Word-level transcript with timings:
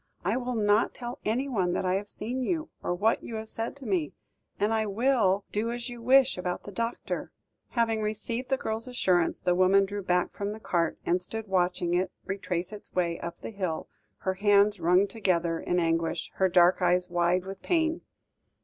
"I 0.25 0.35
will 0.35 0.55
not 0.55 0.95
tell 0.95 1.19
anyone 1.25 1.73
that 1.73 1.85
I 1.85 1.93
have 1.93 2.09
seen 2.09 2.41
you, 2.41 2.69
or 2.81 2.95
what 2.95 3.21
you 3.21 3.35
have 3.35 3.49
said 3.49 3.75
to 3.75 3.85
me; 3.85 4.13
and 4.59 4.73
I 4.73 4.87
will 4.87 5.45
do 5.51 5.71
as 5.71 5.89
you 5.89 6.01
wish 6.01 6.39
about 6.39 6.63
the 6.63 6.71
doctor." 6.71 7.31
Having 7.69 8.01
received 8.01 8.49
the 8.49 8.57
girl's 8.57 8.87
assurance, 8.87 9.39
the 9.39 9.53
woman 9.53 9.85
drew 9.85 10.01
back 10.01 10.31
from 10.33 10.53
the 10.53 10.59
cart, 10.59 10.97
and 11.05 11.21
stood 11.21 11.47
watching 11.47 11.93
it 11.93 12.11
retrace 12.25 12.71
its 12.73 12.91
way 12.95 13.19
up 13.19 13.37
the 13.41 13.51
hill, 13.51 13.89
her 14.21 14.33
hands 14.33 14.79
wrung 14.79 15.05
together 15.05 15.59
in 15.59 15.79
anguish, 15.79 16.31
her 16.37 16.49
dark 16.49 16.81
eyes 16.81 17.07
wide 17.07 17.45
with 17.45 17.61
pain. 17.61 18.01